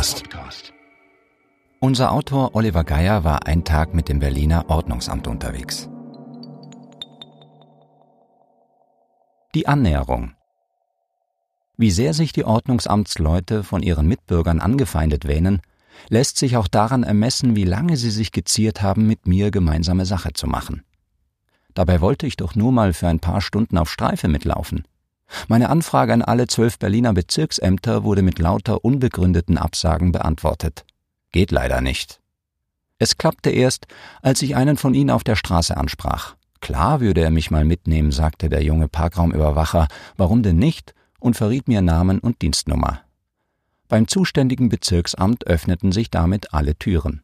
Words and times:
Podcast. 0.00 0.72
Unser 1.78 2.12
Autor 2.12 2.54
Oliver 2.54 2.84
Geier 2.84 3.22
war 3.22 3.46
einen 3.46 3.64
Tag 3.64 3.92
mit 3.92 4.08
dem 4.08 4.18
Berliner 4.18 4.70
Ordnungsamt 4.70 5.28
unterwegs. 5.28 5.90
Die 9.54 9.68
Annäherung. 9.68 10.32
Wie 11.76 11.90
sehr 11.90 12.14
sich 12.14 12.32
die 12.32 12.46
Ordnungsamtsleute 12.46 13.62
von 13.62 13.82
ihren 13.82 14.08
Mitbürgern 14.08 14.60
angefeindet 14.60 15.28
wähnen, 15.28 15.60
lässt 16.08 16.38
sich 16.38 16.56
auch 16.56 16.68
daran 16.68 17.02
ermessen, 17.02 17.54
wie 17.54 17.64
lange 17.64 17.98
sie 17.98 18.10
sich 18.10 18.32
geziert 18.32 18.80
haben, 18.80 19.06
mit 19.06 19.26
mir 19.26 19.50
gemeinsame 19.50 20.06
Sache 20.06 20.32
zu 20.32 20.46
machen. 20.46 20.82
Dabei 21.74 22.00
wollte 22.00 22.26
ich 22.26 22.36
doch 22.36 22.54
nur 22.54 22.72
mal 22.72 22.94
für 22.94 23.08
ein 23.08 23.20
paar 23.20 23.42
Stunden 23.42 23.76
auf 23.76 23.90
Streife 23.90 24.28
mitlaufen. 24.28 24.84
Meine 25.48 25.68
Anfrage 25.68 26.12
an 26.12 26.22
alle 26.22 26.46
zwölf 26.46 26.78
Berliner 26.78 27.12
Bezirksämter 27.12 28.04
wurde 28.04 28.22
mit 28.22 28.38
lauter 28.38 28.84
unbegründeten 28.84 29.58
Absagen 29.58 30.12
beantwortet. 30.12 30.84
Geht 31.32 31.50
leider 31.50 31.80
nicht. 31.80 32.20
Es 32.98 33.16
klappte 33.16 33.50
erst, 33.50 33.86
als 34.22 34.42
ich 34.42 34.56
einen 34.56 34.76
von 34.76 34.94
ihnen 34.94 35.10
auf 35.10 35.24
der 35.24 35.36
Straße 35.36 35.76
ansprach. 35.76 36.36
Klar 36.60 37.00
würde 37.00 37.22
er 37.22 37.30
mich 37.30 37.50
mal 37.50 37.64
mitnehmen, 37.64 38.12
sagte 38.12 38.48
der 38.48 38.62
junge 38.62 38.88
Parkraumüberwacher. 38.88 39.88
Warum 40.16 40.42
denn 40.42 40.56
nicht? 40.56 40.94
und 41.20 41.36
verriet 41.36 41.68
mir 41.68 41.82
Namen 41.82 42.18
und 42.18 42.42
Dienstnummer. 42.42 43.02
Beim 43.88 44.08
zuständigen 44.08 44.68
Bezirksamt 44.68 45.46
öffneten 45.46 45.92
sich 45.92 46.10
damit 46.10 46.54
alle 46.54 46.76
Türen. 46.76 47.22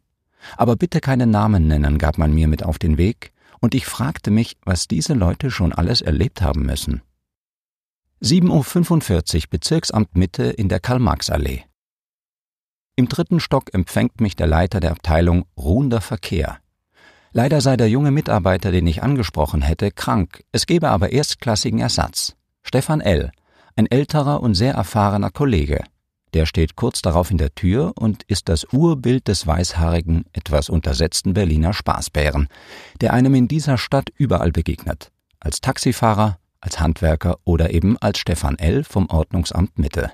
Aber 0.56 0.76
bitte 0.76 1.00
keine 1.00 1.26
Namen 1.26 1.66
nennen, 1.66 1.98
gab 1.98 2.18
man 2.18 2.34
mir 2.34 2.46
mit 2.46 2.62
auf 2.62 2.78
den 2.78 2.98
Weg, 2.98 3.32
und 3.60 3.74
ich 3.74 3.86
fragte 3.86 4.30
mich, 4.30 4.58
was 4.64 4.86
diese 4.86 5.14
Leute 5.14 5.50
schon 5.50 5.72
alles 5.72 6.02
erlebt 6.02 6.42
haben 6.42 6.66
müssen. 6.66 7.02
7.45 8.26 9.36
Uhr 9.36 9.42
Bezirksamt 9.50 10.16
Mitte 10.16 10.46
in 10.46 10.68
der 10.68 10.80
Karl-Marx-Allee. 10.80 11.62
Im 12.96 13.08
dritten 13.08 13.38
Stock 13.38 13.72
empfängt 13.72 14.20
mich 14.20 14.34
der 14.34 14.48
Leiter 14.48 14.80
der 14.80 14.90
Abteilung 14.90 15.44
Ruhender 15.56 16.00
Verkehr. 16.00 16.58
Leider 17.30 17.60
sei 17.60 17.76
der 17.76 17.88
junge 17.88 18.10
Mitarbeiter, 18.10 18.72
den 18.72 18.84
ich 18.88 19.04
angesprochen 19.04 19.62
hätte, 19.62 19.92
krank, 19.92 20.42
es 20.50 20.66
gebe 20.66 20.88
aber 20.88 21.12
erstklassigen 21.12 21.78
Ersatz. 21.78 22.34
Stefan 22.64 23.00
L., 23.00 23.30
ein 23.76 23.86
älterer 23.86 24.40
und 24.40 24.56
sehr 24.56 24.74
erfahrener 24.74 25.30
Kollege. 25.30 25.84
Der 26.34 26.46
steht 26.46 26.74
kurz 26.74 27.02
darauf 27.02 27.30
in 27.30 27.38
der 27.38 27.54
Tür 27.54 27.92
und 27.94 28.24
ist 28.24 28.48
das 28.48 28.64
Urbild 28.72 29.28
des 29.28 29.46
weißhaarigen, 29.46 30.24
etwas 30.32 30.68
untersetzten 30.68 31.32
Berliner 31.32 31.72
Spaßbären, 31.72 32.48
der 33.00 33.12
einem 33.12 33.36
in 33.36 33.46
dieser 33.46 33.78
Stadt 33.78 34.10
überall 34.16 34.50
begegnet. 34.50 35.12
Als 35.38 35.60
Taxifahrer, 35.60 36.40
als 36.66 36.80
Handwerker 36.80 37.38
oder 37.44 37.72
eben 37.72 37.96
als 37.98 38.18
Stefan 38.18 38.58
L. 38.58 38.82
vom 38.82 39.08
Ordnungsamt 39.08 39.78
Mitte. 39.78 40.12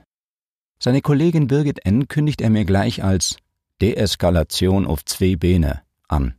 Seine 0.79 1.01
Kollegin 1.01 1.47
Birgit 1.47 1.85
N. 1.87 2.09
kündigt 2.09 2.43
er 2.43 2.51
mir 2.51 2.67
gleich 2.67 3.03
als 3.03 3.39
Deeskalation 3.81 4.87
auf 4.87 5.05
zwei 5.05 5.35
Beine 5.37 5.83
an. 6.09 6.35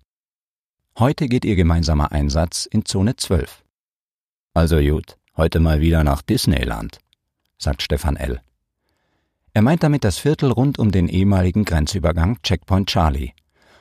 Heute 1.00 1.28
geht 1.28 1.46
ihr 1.46 1.56
gemeinsamer 1.56 2.12
Einsatz 2.12 2.68
in 2.68 2.86
Zone 2.86 3.16
12. 3.16 3.64
Also 4.54 4.78
gut, 4.78 5.18
heute 5.36 5.60
mal 5.60 5.82
wieder 5.82 6.04
nach 6.04 6.22
Disneyland, 6.22 7.00
sagt 7.58 7.82
Stefan 7.82 8.16
L. 8.16 8.40
Er 9.54 9.64
meint 9.64 9.82
damit 9.82 10.04
das 10.04 10.20
Viertel 10.20 10.52
rund 10.52 10.78
um 10.78 10.92
den 10.92 11.08
ehemaligen 11.08 11.66
Grenzübergang 11.66 12.40
Checkpoint 12.44 12.88
Charlie, 12.88 13.32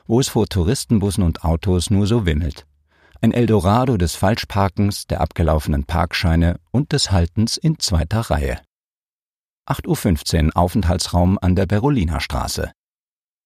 wo 0.07 0.19
es 0.19 0.29
vor 0.29 0.47
Touristenbussen 0.47 1.23
und 1.23 1.43
Autos 1.43 1.91
nur 1.91 2.07
so 2.07 2.25
wimmelt 2.25 2.65
ein 3.23 3.31
Eldorado 3.31 3.95
des 3.95 4.15
Falschparkens, 4.15 5.07
der 5.07 5.21
abgelaufenen 5.21 5.85
Parkscheine 5.85 6.59
und 6.71 6.91
des 6.91 7.09
Haltens 7.09 7.55
in 7.55 7.79
zweiter 7.79 8.19
Reihe. 8.19 8.59
8.15 9.65 10.47
Uhr 10.47 10.57
Aufenthaltsraum 10.57 11.39
an 11.41 11.55
der 11.55 11.65
Beroliner 11.65 12.19
Straße. 12.19 12.73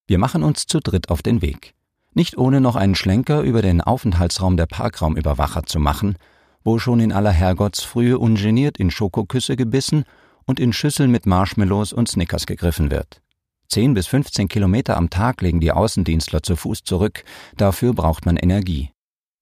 Wir 0.07 0.17
machen 0.17 0.41
uns 0.41 0.65
zu 0.65 0.79
dritt 0.79 1.09
auf 1.09 1.21
den 1.21 1.43
Weg. 1.43 1.75
Nicht 2.15 2.39
ohne 2.39 2.59
noch 2.59 2.75
einen 2.75 2.95
Schlenker 2.95 3.41
über 3.41 3.61
den 3.61 3.79
Aufenthaltsraum 3.79 4.57
der 4.57 4.65
Parkraumüberwacher 4.65 5.67
zu 5.67 5.79
machen, 5.79 6.17
wo 6.63 6.79
schon 6.79 6.99
in 6.99 7.11
aller 7.11 7.31
Herrgottsfrühe 7.31 8.17
ungeniert 8.17 8.79
in 8.79 8.89
Schokoküsse 8.89 9.55
gebissen 9.55 10.05
und 10.45 10.59
in 10.59 10.73
Schüsseln 10.73 11.11
mit 11.11 11.27
Marshmallows 11.27 11.93
und 11.93 12.09
Snickers 12.09 12.47
gegriffen 12.47 12.89
wird. 12.89 13.21
Zehn 13.69 13.93
bis 13.93 14.07
15 14.07 14.47
Kilometer 14.47 14.97
am 14.97 15.11
Tag 15.11 15.39
legen 15.41 15.59
die 15.59 15.71
Außendienstler 15.71 16.41
zu 16.41 16.55
Fuß 16.55 16.83
zurück, 16.83 17.23
dafür 17.57 17.93
braucht 17.93 18.25
man 18.25 18.37
Energie. 18.37 18.89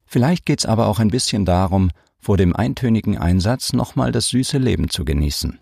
Vielleicht 0.05 0.45
geht's 0.45 0.66
aber 0.66 0.88
auch 0.88 0.99
ein 0.99 1.09
bisschen 1.09 1.45
darum, 1.45 1.91
vor 2.19 2.38
dem 2.38 2.55
eintönigen 2.55 3.17
Einsatz 3.17 3.73
nochmal 3.73 4.11
das 4.11 4.29
süße 4.29 4.57
Leben 4.57 4.89
zu 4.89 5.05
genießen. 5.05 5.59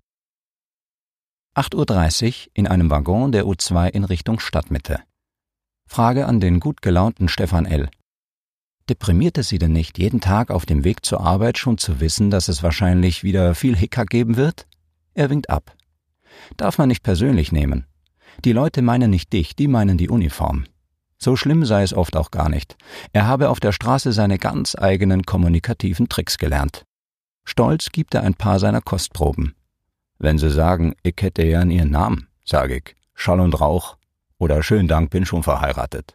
8.30 1.54 2.26
Uhr 2.26 2.50
in 2.54 2.66
einem 2.66 2.90
Waggon 2.90 3.32
der 3.32 3.44
U2 3.44 3.88
in 3.88 4.04
Richtung 4.04 4.40
Stadtmitte. 4.40 5.00
Frage 5.86 6.26
an 6.26 6.40
den 6.40 6.60
gut 6.60 6.82
gelaunten 6.82 7.28
Stefan 7.28 7.66
L. 7.66 7.88
Deprimiert 8.88 9.38
es 9.38 9.48
Sie 9.48 9.58
denn 9.58 9.72
nicht, 9.72 9.98
jeden 9.98 10.20
Tag 10.20 10.50
auf 10.50 10.66
dem 10.66 10.84
Weg 10.84 11.06
zur 11.06 11.20
Arbeit 11.20 11.56
schon 11.56 11.78
zu 11.78 12.00
wissen, 12.00 12.30
dass 12.30 12.48
es 12.48 12.62
wahrscheinlich 12.62 13.22
wieder 13.22 13.54
viel 13.54 13.76
Hickhack 13.76 14.10
geben 14.10 14.36
wird? 14.36 14.66
Er 15.14 15.30
winkt 15.30 15.48
ab. 15.48 15.76
Darf 16.56 16.78
man 16.78 16.88
nicht 16.88 17.02
persönlich 17.02 17.52
nehmen. 17.52 17.86
Die 18.44 18.52
Leute 18.52 18.82
meinen 18.82 19.10
nicht 19.10 19.32
dich, 19.32 19.54
die 19.54 19.68
meinen 19.68 19.96
die 19.96 20.08
Uniform. 20.08 20.64
So 21.24 21.36
schlimm 21.36 21.64
sei 21.64 21.82
es 21.82 21.94
oft 21.94 22.16
auch 22.16 22.30
gar 22.30 22.50
nicht. 22.50 22.76
Er 23.14 23.26
habe 23.26 23.48
auf 23.48 23.58
der 23.58 23.72
Straße 23.72 24.12
seine 24.12 24.36
ganz 24.36 24.76
eigenen 24.78 25.22
kommunikativen 25.22 26.10
Tricks 26.10 26.36
gelernt. 26.36 26.84
Stolz 27.44 27.88
gibt 27.92 28.14
er 28.14 28.24
ein 28.24 28.34
paar 28.34 28.58
seiner 28.58 28.82
Kostproben. 28.82 29.54
Wenn 30.18 30.36
sie 30.36 30.50
sagen, 30.50 30.94
ich 31.02 31.14
hätte 31.18 31.42
ja 31.42 31.64
ihren 31.64 31.90
Namen, 31.90 32.28
sage 32.44 32.76
ich, 32.76 32.94
Schall 33.14 33.40
und 33.40 33.58
Rauch 33.58 33.96
oder 34.36 34.62
schön 34.62 34.86
Dank, 34.86 35.08
bin 35.08 35.24
schon 35.24 35.42
verheiratet. 35.42 36.14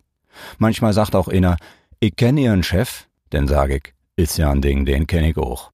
Manchmal 0.59 0.93
sagt 0.93 1.15
auch 1.15 1.27
einer, 1.27 1.57
ich 1.99 2.15
kenne 2.15 2.41
ihren 2.41 2.61
Chef, 2.61 3.07
denn 3.31 3.47
sage 3.47 3.77
ich, 3.77 3.93
ist 4.15 4.37
ja 4.37 4.51
ein 4.51 4.61
Ding, 4.61 4.85
den 4.85 5.07
kenne 5.07 5.31
ich 5.31 5.37
auch. 5.37 5.71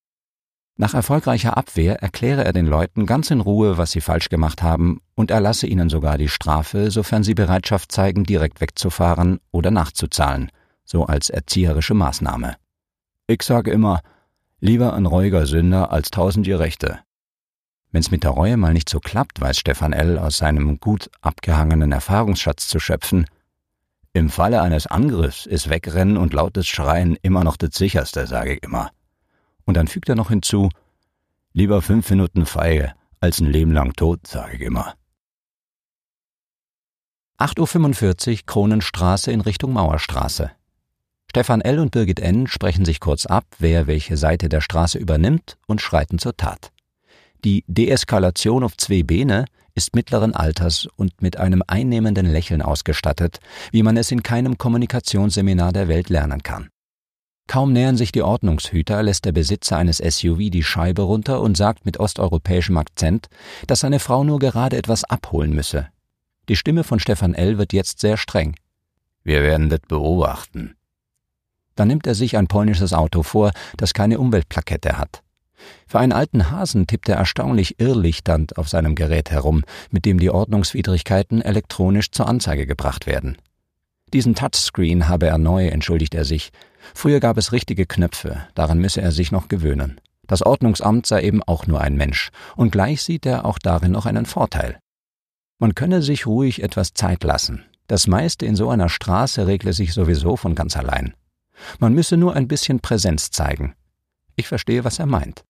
Nach 0.78 0.94
erfolgreicher 0.94 1.56
Abwehr 1.56 2.02
erkläre 2.02 2.44
er 2.44 2.52
den 2.52 2.66
Leuten 2.66 3.06
ganz 3.06 3.32
in 3.32 3.40
Ruhe, 3.40 3.78
was 3.78 3.92
sie 3.92 4.02
falsch 4.02 4.28
gemacht 4.28 4.62
haben 4.62 5.00
und 5.16 5.32
erlasse 5.32 5.68
ihnen 5.68 5.90
sogar 5.90 6.18
die 6.18 6.28
Strafe, 6.28 6.92
sofern 6.92 7.24
sie 7.24 7.34
Bereitschaft 7.34 7.94
zeigen, 7.94 8.26
direkt 8.26 8.60
wegzufahren 8.60 9.40
oder 9.52 9.72
nachzuzahlen, 9.72 10.52
so 10.84 11.06
als 11.06 11.30
erzieherische 11.30 11.94
Maßnahme. 11.94 12.58
Ich 13.26 13.42
sage 13.44 13.72
immer, 13.72 14.02
lieber 14.60 14.94
ein 14.94 15.06
ruhiger 15.06 15.46
Sünder 15.46 15.92
als 15.92 16.12
tausend 16.12 16.46
Gerechte. 16.46 17.00
Wenn's 17.94 18.12
mit 18.12 18.26
der 18.26 18.32
Reue 18.32 18.58
mal 18.58 18.74
nicht 18.74 18.90
so 18.90 19.00
klappt, 19.00 19.40
weiß 19.40 19.58
Stefan 19.58 19.94
L. 19.94 20.20
aus 20.20 20.36
seinem 20.36 20.82
gut 20.82 21.10
abgehangenen 21.22 21.94
Erfahrungsschatz 21.94 22.68
zu 22.68 22.82
schöpfen. 22.82 23.28
Im 24.12 24.30
Falle 24.30 24.62
eines 24.62 24.88
Angriffs 24.88 25.46
ist 25.46 25.70
Wegrennen 25.70 26.18
und 26.18 26.34
lautes 26.34 26.68
Schreien 26.68 27.16
immer 27.22 27.46
noch 27.46 27.56
das 27.56 27.76
sicherste, 27.76 28.28
sage 28.28 28.56
ich 28.56 28.64
immer. 28.64 28.92
Und 29.66 29.76
dann 29.76 29.88
fügt 29.88 30.10
er 30.10 30.16
noch 30.16 30.30
hinzu, 30.30 30.70
lieber 31.54 31.82
fünf 31.82 32.10
Minuten 32.10 32.46
feige 32.46 32.94
als 33.20 33.40
ein 33.40 33.52
Leben 33.52 33.72
lang 33.72 33.94
tot, 33.94 34.28
sage 34.28 34.56
ich 34.56 34.62
immer. 34.62 34.94
8.45 37.38 38.32
Uhr 38.32 38.40
Kronenstraße 38.46 39.32
in 39.32 39.42
Richtung 39.42 39.74
Mauerstraße. 39.74 40.52
Stefan 41.30 41.60
L. 41.62 41.80
und 41.80 41.92
Birgit 41.92 42.22
N. 42.22 42.48
sprechen 42.48 42.86
sich 42.86 43.02
kurz 43.02 43.26
ab, 43.26 43.46
wer 43.60 43.88
welche 43.88 44.16
Seite 44.16 44.48
der 44.48 44.62
Straße 44.62 44.98
übernimmt 44.98 45.58
und 45.68 45.82
schreiten 45.82 46.18
zur 46.18 46.38
Tat. 46.38 46.72
Die 47.44 47.66
Deeskalation 47.68 48.64
auf 48.64 48.78
zwei 48.78 49.04
Beine 49.04 49.46
ist 49.74 49.96
mittleren 49.96 50.34
Alters 50.34 50.88
und 50.96 51.22
mit 51.22 51.38
einem 51.38 51.62
einnehmenden 51.68 52.26
Lächeln 52.26 52.62
ausgestattet, 52.62 53.40
wie 53.72 53.84
man 53.84 53.98
es 53.98 54.12
in 54.12 54.24
keinem 54.24 54.58
Kommunikationsseminar 54.58 55.74
der 55.74 55.90
Welt 55.90 56.10
lernen 56.10 56.42
kann. 56.42 56.70
Kaum 57.48 57.74
nähern 57.74 57.96
sich 57.96 58.12
die 58.12 58.24
Ordnungshüter, 58.24 59.04
lässt 59.04 59.26
der 59.26 59.32
Besitzer 59.32 59.78
eines 59.78 59.98
SUV 59.98 60.50
die 60.50 60.64
Scheibe 60.64 61.04
runter 61.04 61.42
und 61.42 61.56
sagt 61.56 61.86
mit 61.86 62.00
osteuropäischem 62.00 62.78
Akzent, 62.78 63.28
dass 63.68 63.82
seine 63.82 64.00
Frau 64.00 64.24
nur 64.24 64.40
gerade 64.40 64.78
etwas 64.78 65.04
abholen 65.04 65.54
müsse. 65.54 65.88
Die 66.50 66.56
Stimme 66.56 66.84
von 66.84 67.00
Stefan 67.00 67.34
L. 67.34 67.58
wird 67.58 67.74
jetzt 67.74 68.00
sehr 68.00 68.18
streng. 68.18 68.56
Wir 69.24 69.42
werden 69.42 69.70
das 69.70 69.82
beobachten. 69.88 70.76
Dann 71.76 71.88
nimmt 71.88 72.08
er 72.08 72.16
sich 72.16 72.38
ein 72.38 72.48
polnisches 72.48 72.94
Auto 72.94 73.24
vor, 73.24 73.52
das 73.78 73.94
keine 73.94 74.20
Umweltplakette 74.20 74.98
hat. 74.98 75.22
Für 75.88 76.00
einen 76.00 76.14
alten 76.14 76.52
Hasen 76.52 76.88
tippt 76.88 77.10
er 77.10 77.18
erstaunlich 77.18 77.80
irrlichternd 77.80 78.58
auf 78.58 78.70
seinem 78.70 78.96
Gerät 78.96 79.32
herum, 79.32 79.64
mit 79.90 80.06
dem 80.06 80.20
die 80.20 80.30
Ordnungswidrigkeiten 80.30 81.42
elektronisch 81.42 82.12
zur 82.12 82.28
Anzeige 82.28 82.66
gebracht 82.66 83.08
werden. 83.08 83.38
Diesen 84.14 84.36
Touchscreen 84.36 85.08
habe 85.08 85.28
er 85.28 85.38
neu, 85.38 85.68
entschuldigt 85.68 86.14
er 86.14 86.26
sich. 86.26 86.52
Früher 86.94 87.20
gab 87.20 87.38
es 87.38 87.52
richtige 87.52 87.86
Knöpfe, 87.86 88.48
daran 88.54 88.80
müsse 88.80 89.02
er 89.02 89.12
sich 89.12 89.32
noch 89.32 89.48
gewöhnen. 89.48 90.00
Das 90.28 90.42
Ordnungsamt 90.42 91.06
sei 91.06 91.24
eben 91.24 91.44
auch 91.44 91.68
nur 91.68 91.82
ein 91.82 91.96
Mensch, 91.96 92.32
und 92.56 92.72
gleich 92.72 93.04
sieht 93.04 93.26
er 93.26 93.46
auch 93.46 93.60
darin 93.60 93.92
noch 93.92 94.06
einen 94.06 94.26
Vorteil. 94.26 94.80
Man 95.60 95.76
könne 95.76 96.02
sich 96.02 96.26
ruhig 96.26 96.64
etwas 96.64 96.94
Zeit 96.94 97.24
lassen. 97.24 97.64
Das 97.88 98.08
meiste 98.08 98.46
in 98.46 98.56
so 98.56 98.70
einer 98.70 98.90
Straße 98.90 99.46
regle 99.48 99.74
sich 99.74 99.94
sowieso 99.94 100.36
von 100.36 100.56
ganz 100.56 100.76
allein. 100.76 101.14
Man 101.80 101.94
müsse 101.94 102.18
nur 102.18 102.36
ein 102.36 102.48
bisschen 102.48 102.80
Präsenz 102.80 103.32
zeigen. 103.32 103.76
Ich 104.36 104.48
verstehe, 104.48 104.84
was 104.84 105.00
er 105.00 105.06
meint. 105.06 105.46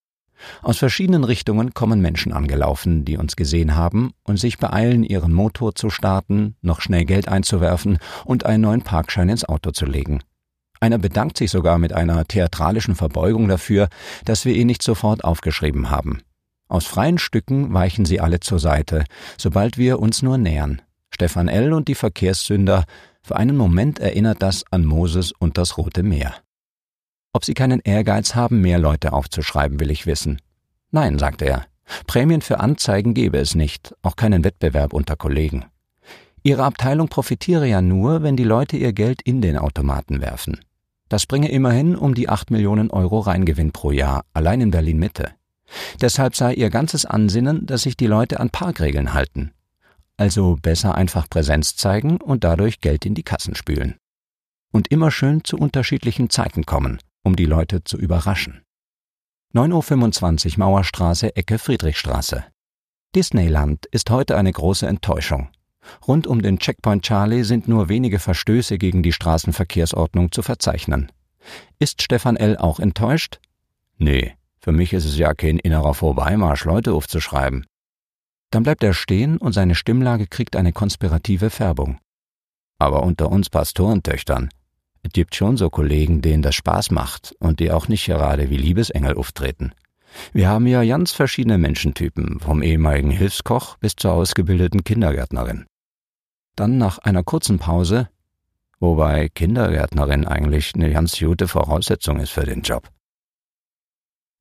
Aus 0.61 0.77
verschiedenen 0.77 1.23
Richtungen 1.23 1.73
kommen 1.73 2.01
Menschen 2.01 2.33
angelaufen, 2.33 3.05
die 3.05 3.17
uns 3.17 3.35
gesehen 3.35 3.75
haben 3.75 4.11
und 4.23 4.37
sich 4.37 4.57
beeilen, 4.57 5.03
ihren 5.03 5.33
Motor 5.33 5.75
zu 5.75 5.89
starten, 5.89 6.55
noch 6.61 6.81
schnell 6.81 7.05
Geld 7.05 7.27
einzuwerfen 7.29 7.99
und 8.25 8.45
einen 8.45 8.61
neuen 8.61 8.81
Parkschein 8.81 9.29
ins 9.29 9.45
Auto 9.45 9.71
zu 9.71 9.85
legen. 9.85 10.21
Einer 10.79 10.97
bedankt 10.97 11.37
sich 11.37 11.51
sogar 11.51 11.77
mit 11.77 11.93
einer 11.93 12.25
theatralischen 12.25 12.95
Verbeugung 12.95 13.47
dafür, 13.47 13.87
dass 14.25 14.45
wir 14.45 14.53
ihn 14.53 14.67
nicht 14.67 14.81
sofort 14.81 15.23
aufgeschrieben 15.23 15.89
haben. 15.89 16.21
Aus 16.67 16.85
freien 16.85 17.17
Stücken 17.17 17.73
weichen 17.73 18.05
sie 18.05 18.19
alle 18.19 18.39
zur 18.39 18.59
Seite, 18.59 19.05
sobald 19.37 19.77
wir 19.77 19.99
uns 19.99 20.21
nur 20.21 20.37
nähern. 20.37 20.81
Stefan 21.13 21.47
L. 21.47 21.73
und 21.73 21.87
die 21.87 21.95
Verkehrssünder, 21.95 22.85
für 23.21 23.37
einen 23.37 23.55
Moment 23.57 23.99
erinnert 23.99 24.41
das 24.41 24.63
an 24.71 24.85
Moses 24.85 25.31
und 25.31 25.57
das 25.57 25.77
Rote 25.77 26.03
Meer. 26.03 26.35
Ob 27.33 27.43
Sie 27.45 27.53
keinen 27.53 27.81
Ehrgeiz 27.81 28.35
haben, 28.35 28.61
mehr 28.61 28.79
Leute 28.79 29.13
aufzuschreiben, 29.13 29.79
will 29.79 29.91
ich 29.91 30.05
wissen. 30.05 30.41
Nein, 30.91 31.19
sagte 31.19 31.45
er. 31.45 31.65
Prämien 32.07 32.41
für 32.41 32.59
Anzeigen 32.59 33.13
gebe 33.13 33.37
es 33.37 33.55
nicht, 33.55 33.93
auch 34.01 34.15
keinen 34.15 34.43
Wettbewerb 34.43 34.93
unter 34.93 35.15
Kollegen. 35.15 35.65
Ihre 36.45 36.63
Abteilung 36.63 37.07
profitiere 37.07 37.67
ja 37.67 37.81
nur, 37.81 38.21
wenn 38.21 38.37
die 38.37 38.43
Leute 38.43 38.77
ihr 38.77 38.93
Geld 38.93 39.23
in 39.23 39.41
den 39.41 39.57
Automaten 39.57 40.21
werfen. 40.21 40.59
Das 41.09 41.25
bringe 41.25 41.49
immerhin 41.49 41.95
um 41.95 42.13
die 42.13 42.29
acht 42.29 42.51
Millionen 42.51 42.91
Euro 42.91 43.19
Reingewinn 43.19 43.71
pro 43.71 43.89
Jahr, 43.89 44.25
allein 44.31 44.61
in 44.61 44.69
Berlin 44.69 44.99
Mitte. 44.99 45.31
Deshalb 46.01 46.35
sei 46.35 46.53
ihr 46.53 46.69
ganzes 46.69 47.03
Ansinnen, 47.03 47.65
dass 47.65 47.81
sich 47.81 47.97
die 47.97 48.05
Leute 48.05 48.39
an 48.39 48.51
Parkregeln 48.51 49.15
halten. 49.15 49.53
Also 50.17 50.55
besser 50.61 50.93
einfach 50.93 51.27
Präsenz 51.27 51.77
zeigen 51.77 52.17
und 52.17 52.43
dadurch 52.43 52.79
Geld 52.79 53.07
in 53.07 53.15
die 53.15 53.23
Kassen 53.23 53.55
spülen. 53.55 53.95
Und 54.71 54.91
immer 54.91 55.09
schön 55.09 55.43
zu 55.43 55.57
unterschiedlichen 55.57 56.29
Zeiten 56.29 56.67
kommen, 56.67 56.99
um 57.23 57.35
die 57.35 57.45
Leute 57.45 57.83
zu 57.83 57.97
überraschen. 57.97 58.61
9.25 59.55 60.51
Uhr 60.51 60.59
Mauerstraße, 60.59 61.35
Ecke 61.35 61.57
Friedrichstraße. 61.57 62.45
Disneyland 63.15 63.87
ist 63.87 64.11
heute 64.11 64.37
eine 64.37 64.51
große 64.51 64.85
Enttäuschung. 64.85 65.49
Rund 66.07 66.27
um 66.27 66.41
den 66.41 66.59
Checkpoint 66.59 67.03
Charlie 67.03 67.43
sind 67.43 67.67
nur 67.67 67.89
wenige 67.89 68.19
Verstöße 68.19 68.77
gegen 68.77 69.03
die 69.03 69.11
Straßenverkehrsordnung 69.11 70.31
zu 70.31 70.41
verzeichnen. 70.41 71.11
Ist 71.79 72.01
Stefan 72.01 72.37
L. 72.37 72.57
auch 72.57 72.79
enttäuscht? 72.79 73.39
Nee, 73.97 74.33
für 74.59 74.71
mich 74.71 74.93
ist 74.93 75.05
es 75.05 75.17
ja 75.17 75.33
kein 75.33 75.59
innerer 75.59 75.93
Vorbeimarsch, 75.93 76.65
Leute 76.65 76.93
aufzuschreiben. 76.93 77.65
Dann 78.51 78.63
bleibt 78.63 78.83
er 78.83 78.93
stehen 78.93 79.37
und 79.37 79.53
seine 79.53 79.75
Stimmlage 79.75 80.27
kriegt 80.27 80.55
eine 80.55 80.73
konspirative 80.73 81.49
Färbung. 81.49 81.99
Aber 82.79 83.03
unter 83.03 83.31
uns 83.31 83.49
Pastorentöchtern, 83.49 84.49
es 85.03 85.11
gibt 85.11 85.35
schon 85.35 85.55
so 85.55 85.69
Kollegen, 85.69 86.21
denen 86.21 86.41
das 86.41 86.55
Spaß 86.55 86.91
macht 86.91 87.35
und 87.39 87.59
die 87.59 87.71
auch 87.71 87.87
nicht 87.87 88.05
gerade 88.05 88.49
wie 88.49 88.57
Liebesengel 88.57 89.15
auftreten. 89.15 89.71
Wir 90.33 90.47
haben 90.49 90.67
ja 90.67 90.83
ganz 90.83 91.11
verschiedene 91.11 91.57
Menschentypen, 91.57 92.39
vom 92.39 92.63
ehemaligen 92.63 93.11
Hilfskoch 93.11 93.77
bis 93.77 93.95
zur 93.95 94.13
ausgebildeten 94.13 94.83
Kindergärtnerin. 94.83 95.65
Dann 96.55 96.77
nach 96.77 96.99
einer 96.99 97.23
kurzen 97.23 97.59
Pause, 97.59 98.09
wobei 98.79 99.29
Kindergärtnerin 99.29 100.25
eigentlich 100.25 100.73
eine 100.75 100.91
ganz 100.91 101.19
gute 101.19 101.47
Voraussetzung 101.47 102.19
ist 102.19 102.31
für 102.31 102.45
den 102.45 102.61
Job. 102.61 102.89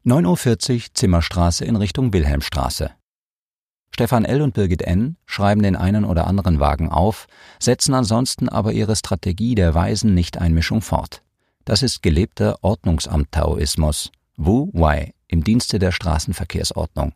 9.40 0.07 0.75
Uhr 0.75 0.81
Zimmerstraße 0.95 1.65
in 1.65 1.77
Richtung 1.77 2.13
Wilhelmstraße. 2.13 2.91
Stefan 3.91 4.25
L. 4.25 4.43
und 4.43 4.55
Birgit 4.55 4.83
N. 4.83 5.17
schreiben 5.25 5.63
den 5.63 5.77
einen 5.77 6.05
oder 6.05 6.27
anderen 6.27 6.61
Wagen 6.61 6.91
auf, 6.91 7.27
setzen 7.61 7.95
ansonsten 7.95 8.49
aber 8.49 8.73
ihre 8.73 8.97
Strategie 8.97 9.55
der 9.55 9.75
weisen 9.75 10.15
Nichteinmischung 10.15 10.83
fort. 10.83 11.23
Das 11.65 11.83
ist 11.83 12.03
gelebter 12.03 12.59
Ordnungsamt-Taoismus, 12.63 14.11
Wu 14.37 14.69
Wei, 14.73 15.15
im 15.29 15.43
Dienste 15.43 15.79
der 15.79 15.93
Straßenverkehrsordnung. 15.93 17.13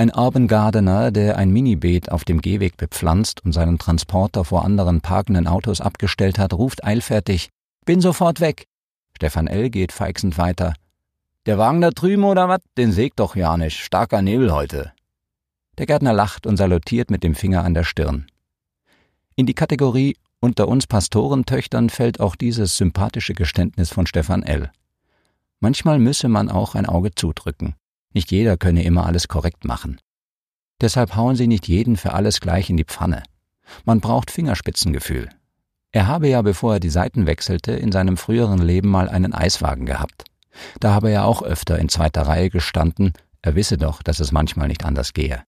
Ein 0.00 0.14
Urban 0.14 0.48
Gardener, 0.48 1.10
der 1.10 1.36
ein 1.36 1.50
Minibeet 1.50 2.10
auf 2.10 2.24
dem 2.24 2.40
Gehweg 2.40 2.78
bepflanzt 2.78 3.44
und 3.44 3.52
seinen 3.52 3.78
Transporter 3.78 4.46
vor 4.46 4.64
anderen 4.64 5.02
parkenden 5.02 5.46
Autos 5.46 5.82
abgestellt 5.82 6.38
hat, 6.38 6.54
ruft 6.54 6.82
eilfertig, 6.84 7.50
bin 7.84 8.00
sofort 8.00 8.40
weg. 8.40 8.64
Stefan 9.14 9.46
L. 9.46 9.68
geht 9.68 9.92
feixend 9.92 10.38
weiter. 10.38 10.72
Der 11.44 11.58
Wagen 11.58 11.82
da 11.82 11.90
drüben 11.90 12.24
oder 12.24 12.48
was? 12.48 12.60
Den 12.78 12.92
sägt 12.92 13.20
doch 13.20 13.36
ja 13.36 13.58
nicht. 13.58 13.76
Starker 13.76 14.22
Nebel 14.22 14.54
heute. 14.54 14.92
Der 15.76 15.84
Gärtner 15.84 16.14
lacht 16.14 16.46
und 16.46 16.56
salutiert 16.56 17.10
mit 17.10 17.22
dem 17.22 17.34
Finger 17.34 17.62
an 17.62 17.74
der 17.74 17.84
Stirn. 17.84 18.26
In 19.36 19.44
die 19.44 19.52
Kategorie 19.52 20.16
unter 20.40 20.66
uns 20.68 20.86
Pastorentöchtern 20.86 21.90
fällt 21.90 22.20
auch 22.20 22.36
dieses 22.36 22.78
sympathische 22.78 23.34
Geständnis 23.34 23.90
von 23.90 24.06
Stefan 24.06 24.44
L. 24.44 24.70
Manchmal 25.58 25.98
müsse 25.98 26.28
man 26.28 26.48
auch 26.48 26.74
ein 26.74 26.86
Auge 26.86 27.14
zudrücken. 27.14 27.74
Nicht 28.12 28.30
jeder 28.30 28.56
könne 28.56 28.82
immer 28.84 29.06
alles 29.06 29.28
korrekt 29.28 29.64
machen. 29.64 30.00
Deshalb 30.80 31.14
hauen 31.16 31.36
sie 31.36 31.46
nicht 31.46 31.68
jeden 31.68 31.96
für 31.96 32.12
alles 32.12 32.40
gleich 32.40 32.70
in 32.70 32.76
die 32.76 32.84
Pfanne. 32.84 33.22
Man 33.84 34.00
braucht 34.00 34.30
Fingerspitzengefühl. 34.30 35.28
Er 35.92 36.06
habe 36.06 36.28
ja, 36.28 36.42
bevor 36.42 36.74
er 36.74 36.80
die 36.80 36.90
Seiten 36.90 37.26
wechselte, 37.26 37.72
in 37.72 37.92
seinem 37.92 38.16
früheren 38.16 38.60
Leben 38.60 38.88
mal 38.88 39.08
einen 39.08 39.34
Eiswagen 39.34 39.86
gehabt. 39.86 40.24
Da 40.78 40.92
habe 40.92 41.10
er 41.10 41.24
auch 41.24 41.42
öfter 41.42 41.78
in 41.78 41.88
zweiter 41.88 42.22
Reihe 42.22 42.50
gestanden, 42.50 43.12
er 43.42 43.54
wisse 43.54 43.78
doch, 43.78 44.02
dass 44.02 44.20
es 44.20 44.32
manchmal 44.32 44.68
nicht 44.68 44.84
anders 44.84 45.12
gehe. 45.12 45.42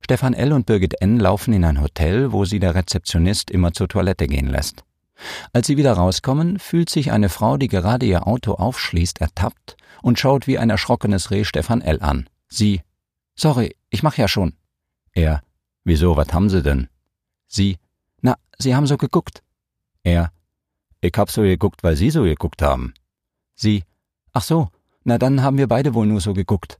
Stefan 0.00 0.34
L. 0.34 0.52
und 0.52 0.66
Birgit 0.66 1.00
N. 1.00 1.20
laufen 1.20 1.54
in 1.54 1.64
ein 1.64 1.80
Hotel, 1.80 2.32
wo 2.32 2.44
sie 2.44 2.58
der 2.58 2.74
Rezeptionist 2.74 3.50
immer 3.50 3.72
zur 3.72 3.88
Toilette 3.88 4.26
gehen 4.26 4.48
lässt. 4.48 4.82
Als 5.52 5.66
sie 5.66 5.76
wieder 5.76 5.92
rauskommen, 5.92 6.58
fühlt 6.58 6.90
sich 6.90 7.12
eine 7.12 7.28
Frau, 7.28 7.56
die 7.56 7.68
gerade 7.68 8.06
ihr 8.06 8.26
Auto 8.26 8.54
aufschließt, 8.54 9.20
ertappt 9.20 9.76
und 10.02 10.18
schaut 10.18 10.46
wie 10.46 10.58
ein 10.58 10.70
erschrockenes 10.70 11.30
Reh 11.30 11.44
Stefan 11.44 11.80
L. 11.80 12.00
an. 12.02 12.28
Sie, 12.48 12.82
sorry, 13.34 13.76
ich 13.90 14.02
mach 14.02 14.16
ja 14.16 14.28
schon. 14.28 14.54
Er, 15.12 15.42
wieso, 15.84 16.16
was 16.16 16.32
haben 16.32 16.48
Sie 16.48 16.62
denn? 16.62 16.88
Sie, 17.46 17.78
na, 18.20 18.36
Sie 18.58 18.74
haben 18.74 18.86
so 18.86 18.96
geguckt. 18.96 19.42
Er, 20.02 20.32
ich 21.00 21.12
hab 21.16 21.30
so 21.30 21.42
geguckt, 21.42 21.82
weil 21.82 21.96
Sie 21.96 22.10
so 22.10 22.22
geguckt 22.22 22.62
haben. 22.62 22.94
Sie, 23.54 23.84
ach 24.32 24.42
so, 24.42 24.68
na 25.04 25.18
dann 25.18 25.42
haben 25.42 25.58
wir 25.58 25.68
beide 25.68 25.94
wohl 25.94 26.06
nur 26.06 26.20
so 26.20 26.32
geguckt. 26.32 26.78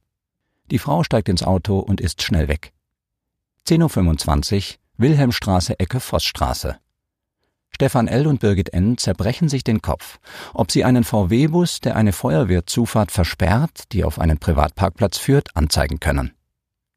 Die 0.71 0.79
Frau 0.79 1.05
steigt 1.05 1.29
ins 1.29 1.43
Auto 1.43 1.79
und 1.79 2.01
ist 2.01 2.23
schnell 2.23 2.49
weg. 2.49 2.73
10.25 3.67 4.57
Uhr, 4.57 4.79
Wilhelmstraße, 4.97 5.79
Ecke 5.79 6.01
Vossstraße. 6.01 6.79
Stefan 7.75 8.07
L. 8.07 8.27
und 8.27 8.41
Birgit 8.41 8.73
N. 8.73 8.99
zerbrechen 8.99 9.49
sich 9.49 9.65
den 9.65 9.83
Kopf, 9.83 10.19
ob 10.55 10.71
sie 10.71 10.85
einen 10.85 11.05
VW-Bus, 11.05 11.81
der 11.81 11.97
eine 11.97 12.13
Feuerwehrzufahrt 12.13 13.11
versperrt, 13.11 13.85
die 13.93 14.05
auf 14.05 14.19
einen 14.19 14.39
Privatparkplatz 14.39 15.19
führt, 15.19 15.57
anzeigen 15.57 15.99
können. 15.99 16.33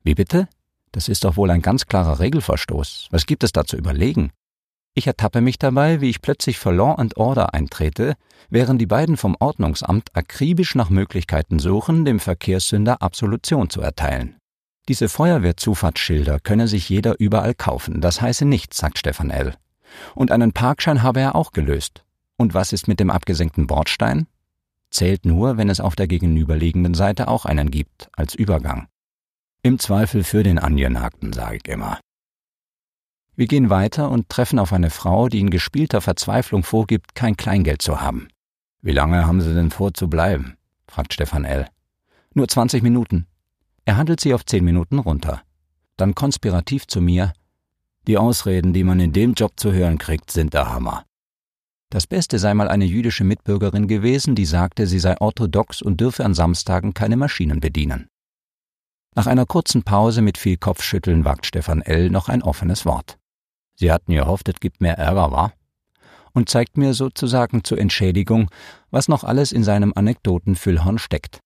Wie 0.04 0.16
bitte? 0.16 0.48
Das 0.92 1.08
ist 1.08 1.24
doch 1.24 1.38
wohl 1.38 1.50
ein 1.50 1.62
ganz 1.62 1.88
klarer 1.88 2.20
Regelverstoß. 2.20 3.08
Was 3.12 3.26
gibt 3.26 3.44
es 3.44 3.52
da 3.52 3.66
zu 3.66 3.78
überlegen? 3.78 4.32
Ich 4.94 5.08
ertappe 5.08 5.42
mich 5.42 5.58
dabei, 5.58 6.00
wie 6.00 6.10
ich 6.10 6.22
plötzlich 6.22 6.58
für 6.58 6.72
Law 6.72 6.96
and 6.96 7.18
Order 7.18 7.54
eintrete, 7.54 8.16
während 8.50 8.80
die 8.80 8.86
beiden 8.86 9.18
vom 9.18 9.36
Ordnungsamt 9.40 10.16
akribisch 10.16 10.76
nach 10.76 10.90
Möglichkeiten 10.90 11.60
suchen, 11.60 12.06
dem 12.06 12.20
Verkehrssünder 12.20 13.02
Absolution 13.02 13.70
zu 13.70 13.82
erteilen. 13.82 14.38
Diese 14.88 15.10
Feuerwehrzufahrtsschilder 15.10 16.40
könne 16.40 16.68
sich 16.68 16.88
jeder 16.88 17.20
überall 17.20 17.56
kaufen, 17.56 18.00
das 18.00 18.22
heiße 18.22 18.46
nichts, 18.46 18.78
sagt 18.78 19.00
Stefan 19.00 19.32
L. 19.32 19.56
Und 20.14 20.32
einen 20.32 20.54
Parkschein 20.54 21.04
habe 21.04 21.22
er 21.22 21.36
auch 21.36 21.52
gelöst. 21.52 22.04
Und 22.38 22.54
was 22.54 22.74
ist 22.74 22.88
mit 22.88 23.00
dem 23.00 23.10
abgesenkten 23.10 23.68
Bordstein? 23.68 24.28
Zählt 24.90 25.26
nur, 25.26 25.58
wenn 25.58 25.70
es 25.70 25.80
auf 25.80 25.96
der 25.96 26.08
gegenüberliegenden 26.08 26.94
Seite 26.94 27.28
auch 27.28 27.46
einen 27.46 27.72
gibt, 27.72 28.10
als 28.14 28.36
Übergang. 28.36 28.88
Im 29.62 29.80
Zweifel 29.80 30.24
für 30.24 30.44
den 30.44 30.60
Angenagten, 30.60 31.34
sage 31.34 31.58
ich 31.58 31.68
immer. 31.68 32.00
Wir 33.36 33.48
gehen 33.48 33.70
weiter 33.70 34.12
und 34.12 34.30
treffen 34.30 34.60
auf 34.60 34.72
eine 34.72 34.90
Frau, 34.90 35.28
die 35.28 35.40
in 35.40 35.50
gespielter 35.50 36.02
Verzweiflung 36.02 36.64
vorgibt, 36.64 37.16
kein 37.16 37.36
Kleingeld 37.36 37.82
zu 37.82 38.00
haben. 38.00 38.30
Wie 38.82 38.94
lange 38.94 39.26
haben 39.26 39.42
Sie 39.42 39.54
denn 39.54 39.72
vor 39.72 39.94
zu 39.94 40.10
bleiben? 40.10 40.56
fragt 40.88 41.14
Stefan 41.14 41.44
L. 41.44 41.68
Nur 42.34 42.48
20 42.48 42.84
Minuten, 42.84 43.28
er 43.86 43.98
handelt 43.98 44.20
sie 44.20 44.34
auf 44.34 44.44
zehn 44.44 44.66
Minuten 44.66 44.98
runter. 44.98 45.44
Dann 45.96 46.16
konspirativ 46.16 46.88
zu 46.88 47.02
mir. 47.02 47.34
Die 48.08 48.18
Ausreden, 48.18 48.74
die 48.74 48.84
man 48.84 49.00
in 49.00 49.14
dem 49.14 49.34
Job 49.34 49.54
zu 49.56 49.72
hören 49.72 49.98
kriegt, 49.98 50.32
sind 50.32 50.54
der 50.54 50.72
Hammer. 50.72 51.06
Das 51.90 52.08
Beste 52.08 52.40
sei 52.40 52.54
mal 52.54 52.68
eine 52.68 52.86
jüdische 52.86 53.24
Mitbürgerin 53.24 53.88
gewesen, 53.88 54.36
die 54.36 54.46
sagte, 54.46 54.88
sie 54.88 55.00
sei 55.00 55.20
orthodox 55.20 55.82
und 55.82 56.02
dürfe 56.02 56.26
an 56.26 56.34
Samstagen 56.34 56.94
keine 56.94 57.18
Maschinen 57.18 57.60
bedienen. 57.60 58.08
Nach 59.16 59.28
einer 59.28 59.46
kurzen 59.46 59.84
Pause 59.84 60.22
mit 60.22 60.38
viel 60.38 60.58
Kopfschütteln 60.58 61.26
wagt 61.26 61.46
Stefan 61.46 61.82
L. 61.82 62.10
noch 62.10 62.28
ein 62.28 62.44
offenes 62.44 62.86
Wort. 62.86 63.18
Sie 63.76 63.92
hatten 63.92 64.14
gehofft, 64.14 64.50
es 64.50 64.60
gibt 64.60 64.82
mehr 64.82 64.98
Ärger, 64.98 65.32
war? 65.32 65.54
Und 66.34 66.50
zeigt 66.50 66.78
mir 66.78 66.94
sozusagen 66.94 67.64
zur 67.64 67.78
Entschädigung, 67.78 68.50
was 68.92 69.08
noch 69.08 69.24
alles 69.24 69.52
in 69.52 69.64
seinem 69.64 69.94
Anekdotenfüllhorn 69.96 70.98
steckt 70.98 71.40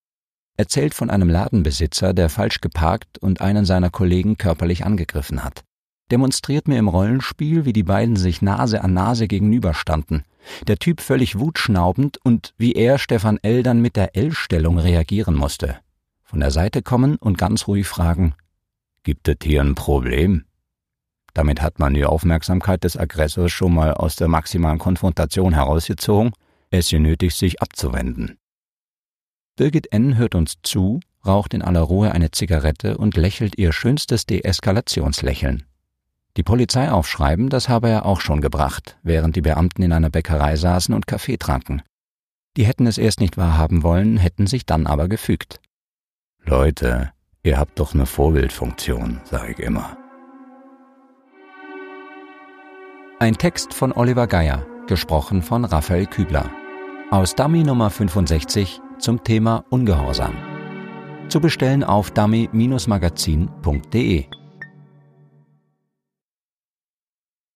erzählt 0.60 0.94
von 0.94 1.10
einem 1.10 1.30
Ladenbesitzer, 1.30 2.14
der 2.14 2.28
falsch 2.28 2.60
geparkt 2.60 3.18
und 3.18 3.40
einen 3.40 3.64
seiner 3.64 3.90
Kollegen 3.90 4.38
körperlich 4.38 4.86
angegriffen 4.86 5.42
hat. 5.42 5.64
Demonstriert 6.12 6.68
mir 6.68 6.80
im 6.80 6.88
Rollenspiel, 6.88 7.66
wie 7.66 7.74
die 7.74 7.84
beiden 7.84 8.16
sich 8.16 8.42
Nase 8.42 8.84
an 8.84 8.94
Nase 8.94 9.28
gegenüberstanden. 9.28 10.24
Der 10.68 10.78
Typ 10.78 11.02
völlig 11.02 11.38
wutschnaubend 11.38 12.18
und 12.24 12.54
wie 12.58 12.74
er 12.74 12.98
Stefan 12.98 13.38
L. 13.44 13.62
dann 13.62 13.82
mit 13.82 13.96
der 13.96 14.16
L-Stellung 14.16 14.80
reagieren 14.80 15.36
musste. 15.36 15.78
von 16.24 16.40
der 16.40 16.52
Seite 16.52 16.84
kommen 16.84 17.16
und 17.16 17.40
ganz 17.40 17.68
ruhig 17.68 17.88
fragen, 17.88 18.36
gibt 19.02 19.28
es 19.28 19.38
hier 19.42 19.62
ein 19.62 19.74
Problem? 19.74 20.46
Damit 21.34 21.62
hat 21.62 21.80
man 21.80 21.96
die 21.96 22.06
Aufmerksamkeit 22.06 22.84
des 22.84 22.98
Aggressors 22.98 23.52
schon 23.52 23.74
mal 23.74 23.94
aus 23.94 24.16
der 24.16 24.28
maximalen 24.28 24.78
Konfrontation 24.78 25.54
herausgezogen, 25.54 26.34
es 26.70 26.90
genötigt, 26.90 27.36
sich 27.36 27.62
abzuwenden. 27.62 28.38
Birgit 29.56 29.92
N. 29.92 30.18
hört 30.18 30.36
uns 30.36 30.56
zu, 30.62 31.00
raucht 31.26 31.54
in 31.54 31.64
aller 31.64 31.82
Ruhe 31.82 32.12
eine 32.12 32.30
Zigarette 32.32 32.98
und 32.98 33.18
lächelt 33.18 33.58
ihr 33.58 33.74
schönstes 33.74 34.26
Deeskalationslächeln. 34.28 35.64
Die 36.38 36.44
Polizei 36.44 36.92
aufschreiben, 36.92 37.50
das 37.50 37.70
habe 37.70 37.90
er 37.90 38.06
auch 38.06 38.22
schon 38.22 38.42
gebracht, 38.42 38.98
während 39.04 39.36
die 39.36 39.42
Beamten 39.42 39.82
in 39.82 39.92
einer 39.92 40.10
Bäckerei 40.10 40.56
saßen 40.56 40.94
und 40.94 41.08
Kaffee 41.08 41.38
tranken. 41.38 41.82
Die 42.56 42.66
hätten 42.66 42.88
es 42.88 42.98
erst 42.98 43.20
nicht 43.20 43.38
wahrhaben 43.38 43.84
wollen, 43.84 44.18
hätten 44.18 44.48
sich 44.48 44.66
dann 44.66 44.88
aber 44.88 45.08
gefügt. 45.08 45.60
Leute, 46.44 47.12
ihr 47.44 47.58
habt 47.58 47.80
doch 47.80 47.94
eine 47.94 48.06
Vorbildfunktion, 48.06 49.22
sage 49.24 49.54
ich 49.54 49.60
immer. 49.60 49.98
Ein 53.20 53.38
Text 53.38 53.74
von 53.74 53.92
Oliver 53.92 54.28
Geier, 54.28 54.66
gesprochen 54.88 55.42
von 55.42 55.66
Raphael 55.66 56.06
Kübler. 56.06 56.50
Aus 57.12 57.36
Dummy 57.36 57.64
Nummer 57.64 57.90
65 57.90 58.82
zum 59.00 59.24
Thema 59.24 59.66
Ungehorsam. 59.70 60.36
Zu 61.28 61.42
bestellen 61.42 61.84
auf 61.84 62.12
dummy-magazin.de. 62.12 64.39